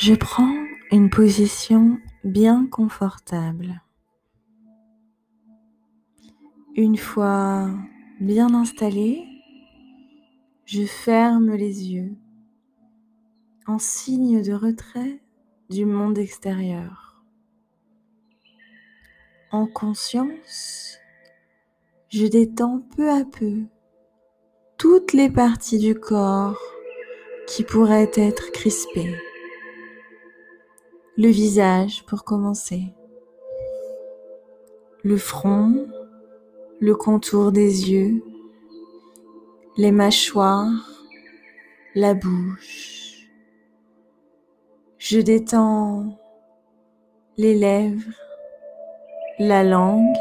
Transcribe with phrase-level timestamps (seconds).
[0.00, 0.54] Je prends
[0.92, 3.82] une position bien confortable.
[6.76, 7.68] Une fois
[8.20, 9.26] bien installé,
[10.66, 12.14] je ferme les yeux
[13.66, 15.20] en signe de retrait
[15.68, 17.24] du monde extérieur.
[19.50, 20.96] En conscience,
[22.08, 23.64] je détends peu à peu
[24.76, 26.62] toutes les parties du corps
[27.48, 29.16] qui pourraient être crispées.
[31.20, 32.94] Le visage pour commencer.
[35.02, 35.88] Le front,
[36.78, 38.22] le contour des yeux,
[39.76, 40.88] les mâchoires,
[41.96, 43.28] la bouche.
[44.98, 46.16] Je détends
[47.36, 48.12] les lèvres,
[49.40, 50.16] la langue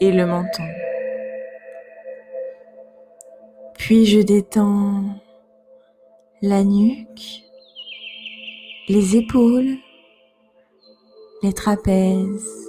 [0.00, 0.68] et le menton.
[3.76, 5.02] Puis je détends
[6.42, 7.42] la nuque,
[8.86, 9.78] les épaules,
[11.42, 12.68] les trapèzes.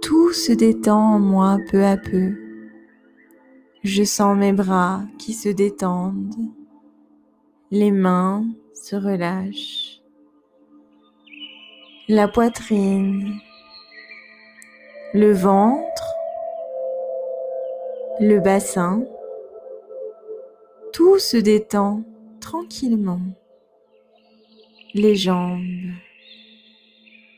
[0.00, 2.34] Tout se détend en moi peu à peu.
[3.82, 6.34] Je sens mes bras qui se détendent.
[7.72, 10.00] Les mains se relâchent.
[12.08, 13.38] La poitrine,
[15.14, 16.14] le ventre,
[18.20, 19.04] le bassin,
[20.92, 22.04] tout se détend
[22.40, 23.20] tranquillement.
[24.94, 25.62] Les jambes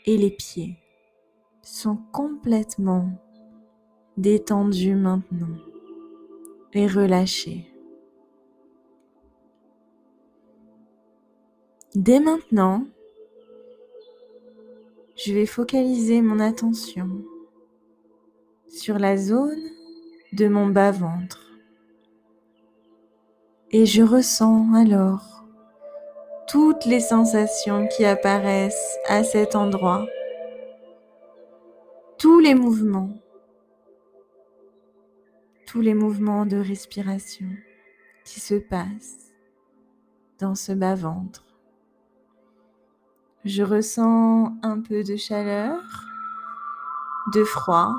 [0.05, 0.79] et les pieds
[1.63, 3.11] sont complètement
[4.17, 5.57] détendus maintenant
[6.73, 7.71] et relâchés.
[11.95, 12.87] Dès maintenant,
[15.17, 17.25] je vais focaliser mon attention
[18.69, 19.63] sur la zone
[20.33, 21.53] de mon bas-ventre.
[23.71, 25.34] Et je ressens alors
[26.49, 30.07] toutes les sensations qui apparaissent à cet endroit,
[32.19, 33.11] tous les mouvements,
[35.67, 37.49] tous les mouvements de respiration
[38.25, 39.33] qui se passent
[40.39, 41.45] dans ce bas-ventre.
[43.45, 45.81] Je ressens un peu de chaleur,
[47.33, 47.95] de froid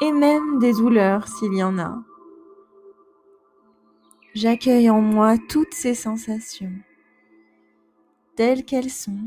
[0.00, 1.98] et même des douleurs s'il y en a.
[4.34, 6.72] J'accueille en moi toutes ces sensations
[8.38, 9.18] telles qu'elles sont,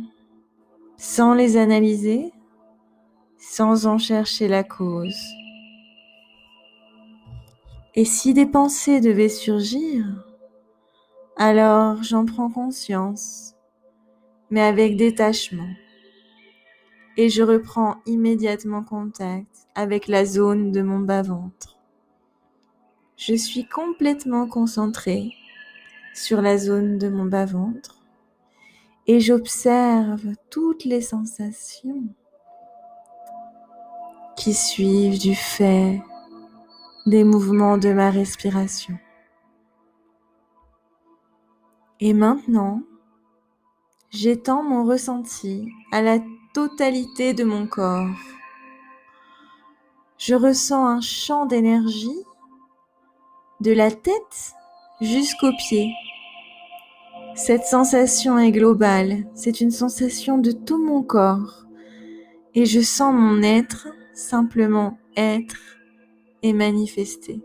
[0.96, 2.32] sans les analyser,
[3.38, 5.22] sans en chercher la cause.
[7.94, 10.06] Et si des pensées devaient surgir,
[11.36, 13.54] alors j'en prends conscience,
[14.50, 15.74] mais avec détachement.
[17.18, 21.78] Et je reprends immédiatement contact avec la zone de mon bas-ventre.
[23.18, 25.34] Je suis complètement concentrée
[26.14, 28.01] sur la zone de mon bas-ventre
[29.12, 32.02] et j'observe toutes les sensations
[34.38, 36.02] qui suivent du fait
[37.06, 38.98] des mouvements de ma respiration.
[42.00, 42.84] Et maintenant,
[44.12, 46.20] j'étends mon ressenti à la
[46.54, 48.16] totalité de mon corps.
[50.20, 52.24] Je ressens un champ d'énergie
[53.60, 54.54] de la tête
[55.02, 55.92] jusqu'aux pieds.
[57.36, 61.66] Cette sensation est globale, c'est une sensation de tout mon corps
[62.54, 65.56] et je sens mon être simplement être
[66.44, 67.42] et manifester.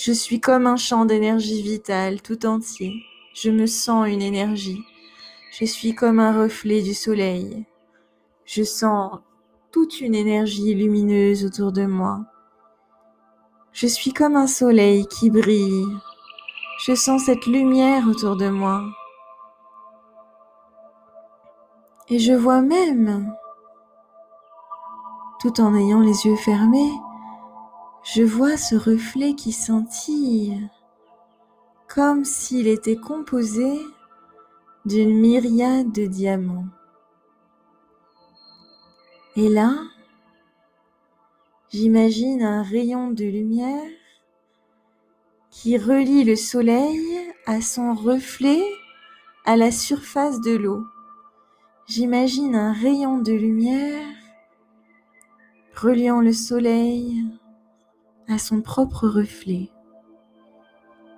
[0.00, 3.02] Je suis comme un champ d'énergie vitale tout entier.
[3.34, 4.82] Je me sens une énergie.
[5.58, 7.66] Je suis comme un reflet du soleil.
[8.44, 9.18] Je sens
[9.70, 12.26] toute une énergie lumineuse autour de moi.
[13.72, 15.86] Je suis comme un soleil qui brille.
[16.84, 18.82] Je sens cette lumière autour de moi.
[22.08, 23.32] Et je vois même,
[25.40, 26.90] tout en ayant les yeux fermés,
[28.02, 30.68] je vois ce reflet qui scintille
[31.86, 33.80] comme s'il était composé
[34.84, 36.66] d'une myriade de diamants.
[39.36, 39.72] Et là,
[41.70, 44.01] j'imagine un rayon de lumière
[45.62, 48.64] qui relie le soleil à son reflet
[49.44, 50.84] à la surface de l'eau.
[51.86, 54.08] J'imagine un rayon de lumière
[55.76, 57.24] reliant le soleil
[58.26, 59.70] à son propre reflet.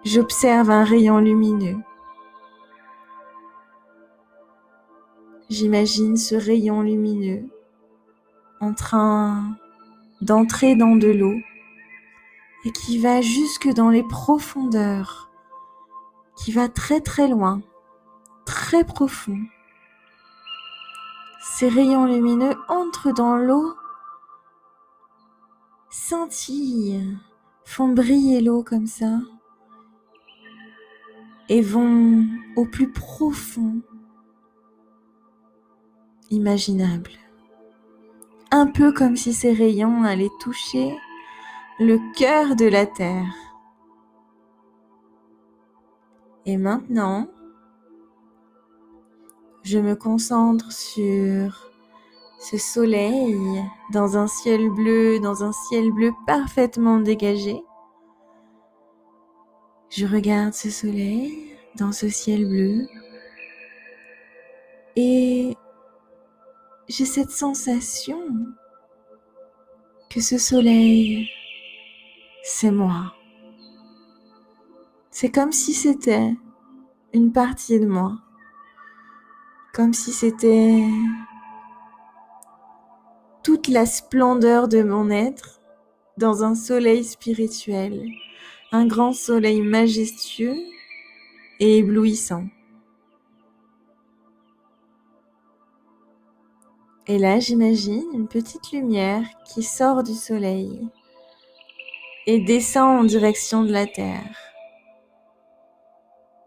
[0.04, 1.78] J'observe un rayon lumineux.
[5.48, 7.48] J'imagine ce rayon lumineux
[8.60, 9.56] en train
[10.20, 11.34] d'entrer dans de l'eau
[12.64, 15.30] et qui va jusque dans les profondeurs,
[16.36, 17.62] qui va très très loin
[18.44, 19.40] très profond.
[21.40, 23.74] Ces rayons lumineux entrent dans l'eau,
[25.90, 27.16] scintillent,
[27.64, 29.20] font briller l'eau comme ça
[31.48, 32.26] et vont
[32.56, 33.80] au plus profond
[36.30, 37.10] imaginable.
[38.50, 40.96] Un peu comme si ces rayons allaient toucher
[41.80, 43.34] le cœur de la Terre.
[46.46, 47.28] Et maintenant,
[49.62, 51.70] je me concentre sur
[52.38, 53.36] ce soleil
[53.92, 57.62] dans un ciel bleu, dans un ciel bleu parfaitement dégagé.
[59.88, 62.86] Je regarde ce soleil dans ce ciel bleu
[64.96, 65.56] et
[66.88, 68.20] j'ai cette sensation
[70.10, 71.28] que ce soleil,
[72.46, 73.14] c'est moi.
[75.10, 76.34] C'est comme si c'était
[77.14, 78.18] une partie de moi.
[79.72, 80.84] Comme si c'était
[83.42, 85.62] toute la splendeur de mon être
[86.18, 88.10] dans un soleil spirituel,
[88.72, 90.58] un grand soleil majestueux
[91.60, 92.44] et éblouissant.
[97.06, 100.90] Et là, j'imagine une petite lumière qui sort du soleil
[102.26, 104.36] et descend en direction de la Terre.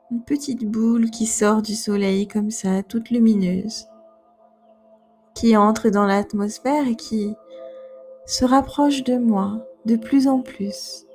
[0.09, 3.88] Une petite boule qui sort du soleil comme ça, toute lumineuse,
[5.35, 7.35] qui entre dans l'atmosphère et qui
[8.25, 11.06] se rapproche de moi de plus en plus.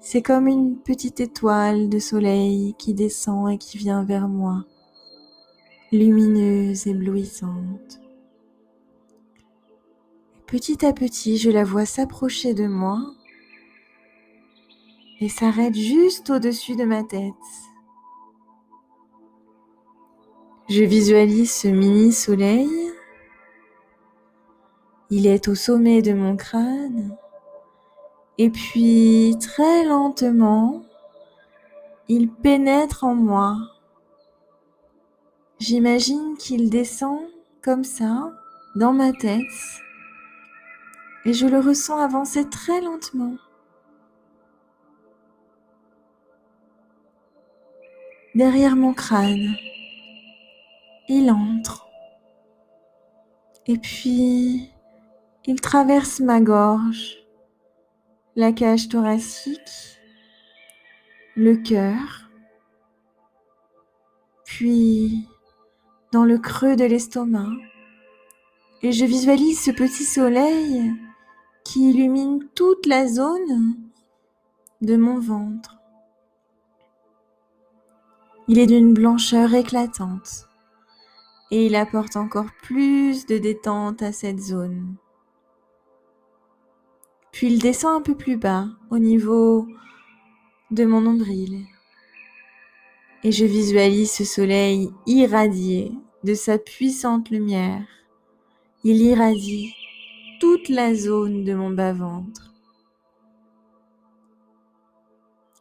[0.00, 4.64] C'est comme une petite étoile de soleil qui descend et qui vient vers moi,
[5.92, 8.00] lumineuse, éblouissante.
[10.46, 12.98] Petit à petit, je la vois s'approcher de moi
[15.22, 17.32] et s'arrête juste au-dessus de ma tête.
[20.68, 22.68] Je visualise ce mini soleil.
[25.10, 27.16] Il est au sommet de mon crâne.
[28.38, 30.82] Et puis, très lentement,
[32.08, 33.56] il pénètre en moi.
[35.60, 37.20] J'imagine qu'il descend
[37.62, 38.32] comme ça,
[38.74, 39.38] dans ma tête
[41.24, 43.36] et je le ressens avancer très lentement.
[48.34, 49.56] Derrière mon crâne,
[51.06, 51.86] il entre.
[53.66, 54.70] Et puis,
[55.44, 57.18] il traverse ma gorge,
[58.34, 59.98] la cage thoracique,
[61.36, 62.30] le cœur,
[64.46, 65.28] puis
[66.10, 67.52] dans le creux de l'estomac.
[68.80, 70.90] Et je visualise ce petit soleil
[71.64, 73.76] qui illumine toute la zone
[74.80, 75.81] de mon ventre.
[78.52, 80.46] Il est d'une blancheur éclatante
[81.50, 84.96] et il apporte encore plus de détente à cette zone.
[87.32, 89.66] Puis il descend un peu plus bas au niveau
[90.70, 91.64] de mon nombril
[93.24, 95.90] et je visualise ce soleil irradié
[96.22, 97.86] de sa puissante lumière.
[98.84, 99.74] Il irradie
[100.40, 102.52] toute la zone de mon bas-ventre.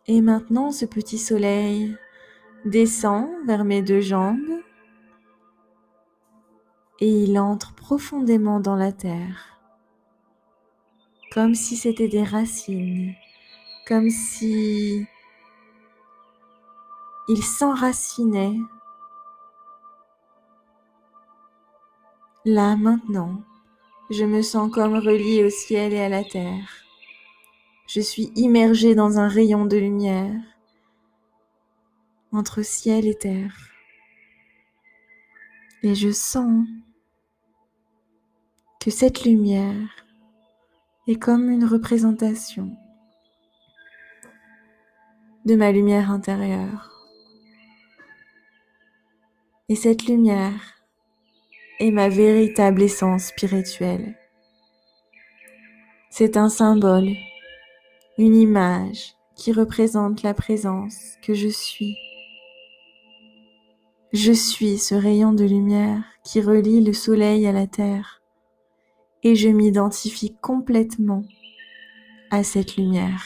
[0.07, 1.95] Et maintenant, ce petit soleil
[2.65, 4.61] descend vers mes deux jambes
[6.99, 9.57] et il entre profondément dans la terre,
[11.31, 13.13] comme si c'était des racines,
[13.87, 15.05] comme si
[17.27, 18.57] il s'enracinait
[22.45, 23.43] là maintenant
[24.11, 26.83] je me sens comme relié au ciel et à la terre.
[27.87, 30.41] Je suis immergé dans un rayon de lumière
[32.31, 33.69] entre ciel et terre.
[35.83, 36.65] Et je sens
[38.79, 40.05] que cette lumière
[41.07, 42.75] est comme une représentation
[45.45, 46.91] de ma lumière intérieure.
[49.69, 50.81] Et cette lumière
[51.79, 54.15] est ma véritable essence spirituelle.
[56.09, 57.15] C'est un symbole,
[58.17, 61.97] une image qui représente la présence que je suis.
[64.13, 68.21] Je suis ce rayon de lumière qui relie le soleil à la terre
[69.23, 71.23] et je m'identifie complètement
[72.29, 73.25] à cette lumière.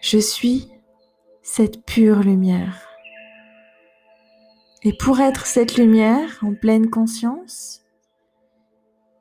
[0.00, 0.68] Je suis
[1.42, 2.86] cette pure lumière.
[4.84, 7.82] Et pour être cette lumière en pleine conscience,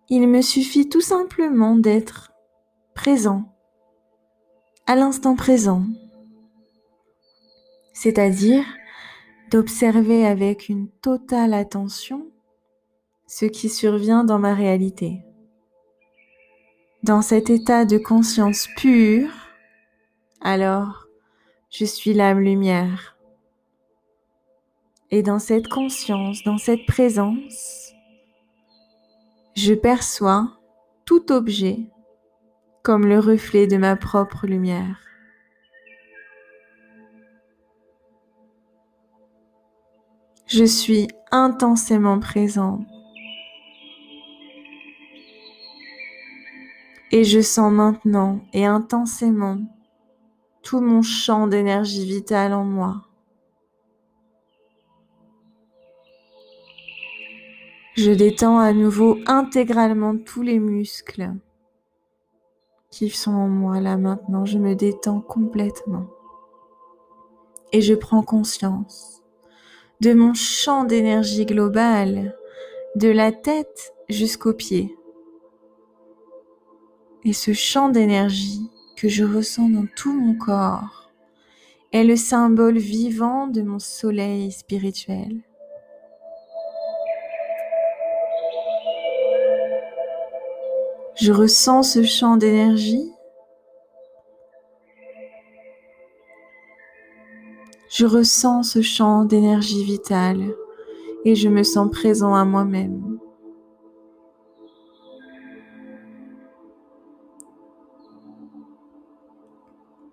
[0.10, 2.34] il me suffit tout simplement d'être
[2.94, 3.52] présent,
[4.86, 5.86] à l'instant présent,
[7.96, 8.66] c'est-à-dire
[9.50, 12.28] d'observer avec une totale attention
[13.26, 15.24] ce qui survient dans ma réalité.
[17.04, 19.32] Dans cet état de conscience pure,
[20.42, 21.08] alors
[21.72, 23.18] je suis l'âme lumière.
[25.10, 27.94] Et dans cette conscience, dans cette présence,
[29.56, 30.52] je perçois
[31.06, 31.80] tout objet
[32.84, 35.00] comme le reflet de ma propre lumière.
[40.58, 42.80] Je suis intensément présent
[47.12, 49.58] et je sens maintenant et intensément
[50.64, 53.02] tout mon champ d'énergie vitale en moi.
[57.98, 61.34] Je détends à nouveau intégralement tous les muscles
[62.92, 64.46] qui sont en moi là maintenant.
[64.46, 66.08] Je me détends complètement.
[67.74, 69.25] Et je prends conscience
[70.02, 72.36] de mon champ d'énergie global,
[72.96, 74.96] de la tête jusqu'aux pieds.
[77.24, 81.12] Et ce champ d'énergie que je ressens dans tout mon corps
[81.92, 85.42] est le symbole vivant de mon soleil spirituel.
[91.16, 93.15] Je ressens ce champ d'énergie.
[97.98, 100.54] Je ressens ce champ d'énergie vitale
[101.24, 103.20] et je me sens présent à moi-même.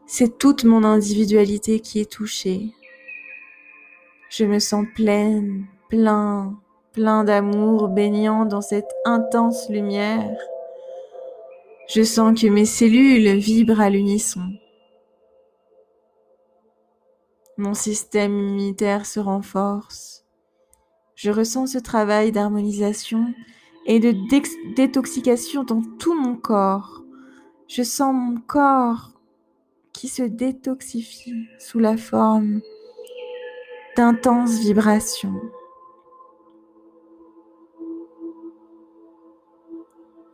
[0.07, 2.71] C'est toute mon individualité qui est touchée.
[4.31, 6.57] Je me sens pleine, plein,
[6.93, 10.39] plein d'amour baignant dans cette intense lumière.
[11.89, 14.53] Je sens que mes cellules vibrent à l'unisson.
[17.63, 20.25] Mon système immunitaire se renforce.
[21.15, 23.33] Je ressens ce travail d'harmonisation
[23.87, 24.13] et de
[24.75, 27.05] détoxication dans tout mon corps.
[27.69, 29.13] Je sens mon corps
[29.93, 32.63] qui se détoxifie sous la forme
[33.97, 35.41] d'intenses vibrations.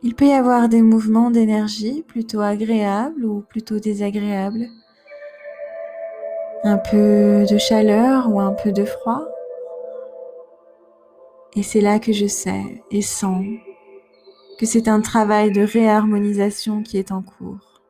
[0.01, 4.67] Il peut y avoir des mouvements d'énergie plutôt agréables ou plutôt désagréables.
[6.63, 9.25] Un peu de chaleur ou un peu de froid.
[11.55, 13.45] Et c'est là que je sais et sens
[14.59, 17.81] que c'est un travail de réharmonisation qui est en cours.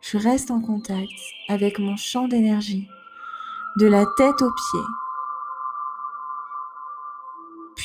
[0.00, 1.10] Je reste en contact
[1.48, 2.88] avec mon champ d'énergie,
[3.78, 4.86] de la tête aux pieds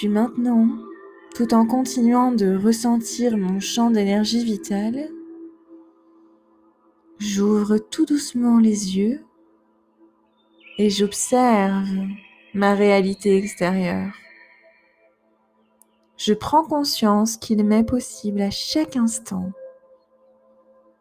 [0.01, 0.67] puis maintenant,
[1.35, 5.11] tout en continuant de ressentir mon champ d'énergie vitale,
[7.21, 9.23] j'ouvre tout doucement les yeux
[10.79, 11.87] et j'observe
[12.55, 14.11] ma réalité extérieure.
[16.17, 19.51] Je prends conscience qu'il m'est possible à chaque instant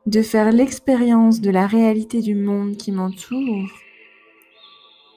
[0.07, 3.71] de faire l'expérience de la réalité du monde qui m'entoure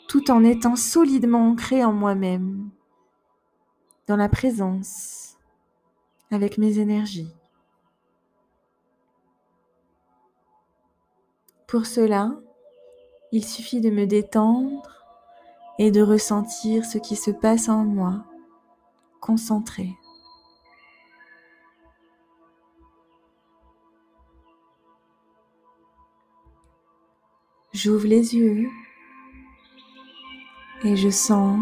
[0.07, 2.69] tout en étant solidement ancré en moi-même
[4.07, 5.37] dans la présence
[6.31, 7.33] avec mes énergies.
[11.73, 12.29] Pour cela,
[13.31, 15.03] il suffit de me détendre
[15.79, 18.25] et de ressentir ce qui se passe en moi,
[19.19, 19.89] concentré.
[27.71, 28.69] J'ouvre les yeux
[30.83, 31.59] et je sens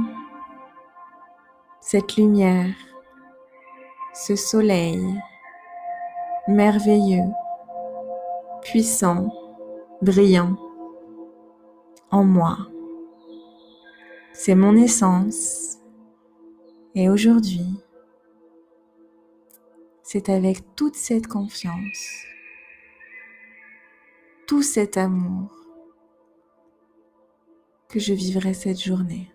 [1.79, 2.75] cette lumière,
[4.13, 5.21] ce soleil
[6.49, 7.31] merveilleux,
[8.61, 9.29] puissant,
[10.01, 10.57] brillant
[12.09, 12.57] en moi.
[14.33, 15.77] C'est mon essence.
[16.93, 17.79] Et aujourd'hui,
[20.03, 22.25] c'est avec toute cette confiance,
[24.45, 25.49] tout cet amour
[27.87, 29.31] que je vivrai cette journée.